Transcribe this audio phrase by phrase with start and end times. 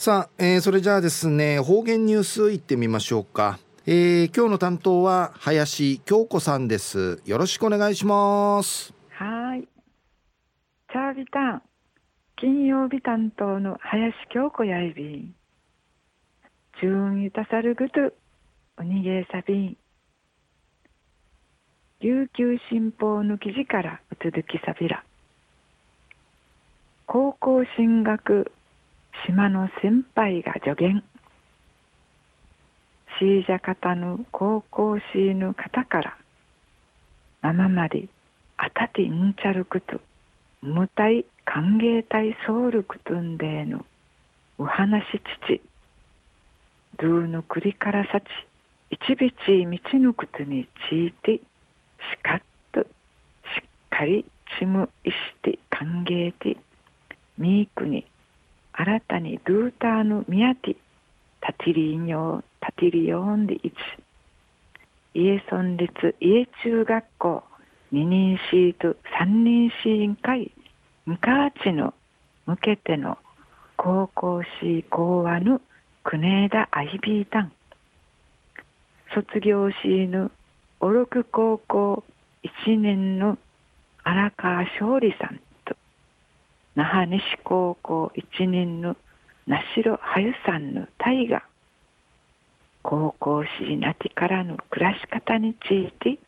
[0.00, 7.20] さあ、えー、それじゃあですね方言ニュースいってみましょうか、えー、今日の担当は林京子さんです。
[7.26, 8.94] よろしくお願いします。
[9.10, 9.68] はい。
[10.90, 11.62] チャービタン
[12.36, 15.34] 金曜日担当の林京子やいびん。
[16.80, 18.14] 順ゆたさるぐと
[18.78, 19.76] おにげさびん
[22.00, 25.04] 琉球新報の記事からうつづきさびら。
[27.04, 28.50] 高校進学
[29.26, 31.02] 島の先輩が助言。
[33.18, 36.16] シージャ方の高校シーヌ方から
[37.42, 38.08] ママまで
[38.56, 40.00] あたてんちゃるくと
[40.62, 43.84] 無体歓迎体ソウルクトンデーの
[44.58, 45.04] お話
[45.42, 45.60] 父。
[46.98, 48.24] ドゥーの栗からさち
[48.90, 51.42] 一びち道のくとにちいてし
[52.22, 52.88] かっとしっ
[53.88, 54.24] かり
[54.58, 56.56] ちむいして歓迎て
[57.38, 58.04] ミークに
[58.80, 60.76] 新たにドゥーターのミヤティ
[61.42, 63.74] タティリーニョタティリヨンで一
[65.12, 67.44] 家村立家中学校
[67.92, 70.50] 二人シート三人シーン会
[71.04, 71.92] ムカーチの
[72.46, 73.18] 向けての
[73.76, 75.60] 高校シー講話の
[76.02, 77.52] 国枝アイビータン。
[79.14, 80.30] 卒業シーヌ
[80.80, 82.02] おろく高校
[82.42, 83.36] 一年の
[84.04, 85.38] 荒川勝利さん。
[86.74, 88.96] 那覇西高校一年の
[89.46, 91.42] 那城はゆさんの大河。
[92.82, 96.18] 高校しなきからの暮らし方について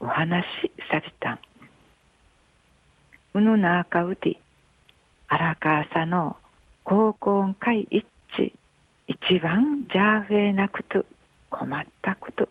[0.00, 1.38] お話しされた。
[3.34, 4.38] うぬなあかうて
[5.28, 6.36] 荒川さんの
[6.84, 8.04] 高校会一
[8.38, 8.52] 致。
[9.08, 11.04] 一番じゃあふえなくと
[11.48, 12.48] 困ったこと。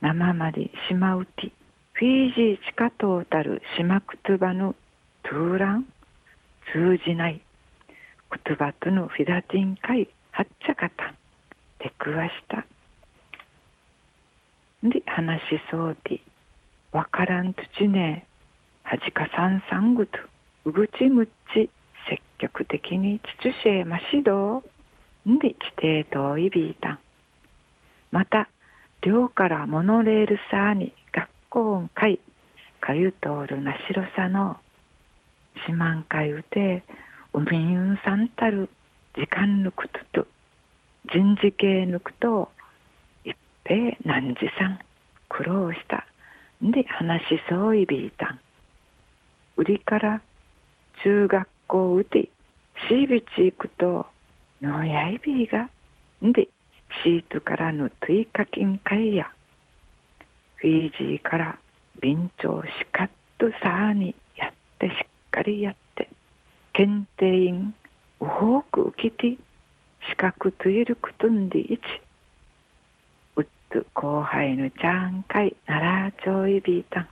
[0.00, 1.52] 生までしまうて
[1.92, 4.74] フィージー地下トータル島くとばの
[5.22, 5.86] トゥーラン
[6.72, 7.40] 通じない
[8.44, 11.14] 言葉とのフィダティン会はっちゃかたん
[11.78, 12.66] 出くわした。
[14.82, 16.20] で話しそうで
[16.92, 18.26] わからんとちね
[18.82, 20.18] はじかさんさんぐと
[20.64, 21.70] うぐちむっち
[22.08, 24.62] 積極的に秩序へましど。
[25.28, 26.90] んで地底といびいた。
[26.90, 26.98] ん
[28.12, 28.48] また
[29.02, 32.20] 寮からモノレールさに学校んかい
[32.80, 34.56] かゆ通るなしろさの
[35.66, 36.82] 四万回うて
[37.32, 38.68] おみゆんさんたる
[39.14, 40.26] 時間抜くとと
[41.12, 42.50] 人事系抜くと
[43.24, 44.78] 一平何時さん
[45.28, 46.06] 苦労した。
[46.64, 48.40] んで話しそういびいたん。
[49.56, 50.20] 売りから
[51.02, 52.28] 中学校うて
[52.88, 54.06] シービチ行くと
[54.60, 55.68] のやいびいが。
[56.24, 56.48] んで
[57.04, 59.30] シートからのトイカキン会や。
[60.56, 61.58] フィージーから
[62.00, 64.94] 便長しかっとさあにやってし
[65.36, 66.08] かりやって
[66.72, 67.74] 検定員
[68.20, 69.36] うほく受けて
[70.08, 71.80] 資格といることんでいち
[73.36, 77.08] うっと後輩のちゃんかいならちょいびいたん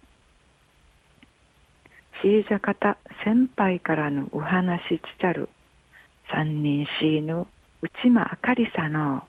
[2.22, 5.50] シージャ方先輩からのお話ちちゃる
[6.32, 7.46] 三人しーぬ
[7.82, 9.24] 内間あかりさの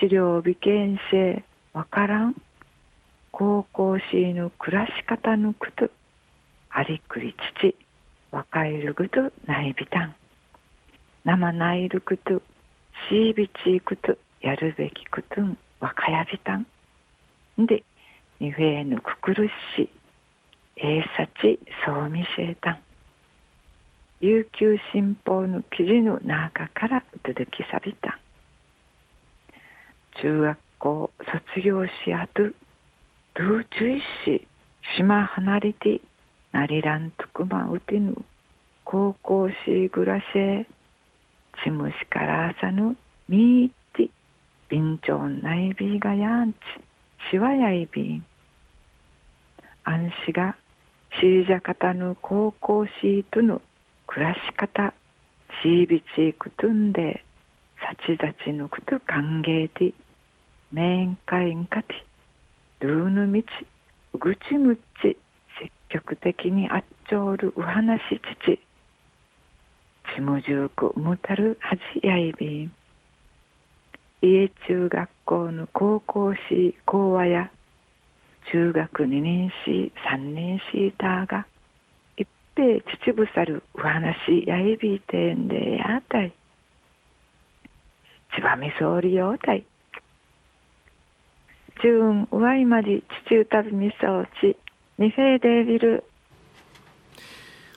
[0.00, 2.34] 資料美見性わからん
[3.30, 5.88] 高校しーぬ暮らし方のこと。
[6.70, 7.74] ありくり父
[8.30, 10.14] 若いるぐとないびたん。
[11.24, 12.40] 生ないるくと
[13.08, 16.66] しいびちいくとやるべきくとん若やびたん。
[17.58, 17.82] で
[18.38, 19.90] にふえぬくくるし
[20.76, 22.78] えいさちそうみせいたん。
[24.20, 28.14] 琉球新報の記事の中から出てきさびたん。
[30.22, 31.10] 中学校
[31.54, 32.42] 卒業しあと
[33.34, 34.46] どうちゅいし
[34.96, 36.00] 島離れて
[36.60, 38.14] ナリラントクマウテヌ
[38.84, 40.66] 高校シーグラシェ
[41.64, 42.98] チムシから朝ぬ
[43.30, 44.10] ミーティ
[44.68, 46.56] ビンチョンナイビーがやんち。
[47.30, 48.24] シワヤイビン
[49.84, 50.54] アンシが
[51.18, 53.58] シージャカタヌ高校シートヌ
[54.06, 54.92] 暮らし方
[55.62, 57.24] シービチークトゥンデ
[57.80, 58.68] サチザチヌ
[65.90, 68.02] 極的にあっちょるうはなし
[68.44, 68.60] 父ち。
[70.20, 72.64] むじゅうくむたるはじやいび。
[72.64, 72.72] ん
[74.22, 77.50] 家中学校の高校し講話や。
[78.52, 81.46] 中学二年し三年しいたが
[82.16, 82.26] 一
[82.56, 86.32] 平秩父さるうはなしやいびいてんでやたい。
[88.34, 89.64] 千葉みそうりようたい。
[91.82, 94.56] 中うわいまり父歌びみそうち
[95.00, 96.04] ニフェーデービル。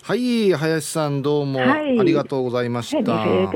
[0.01, 1.61] はい林さんどうも。
[1.61, 3.47] ありがとうございました、はい、